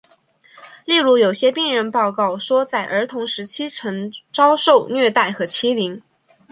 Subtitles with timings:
[0.83, 6.01] 例如有些病人报告说在儿童时代曾遭受虐待和欺凌。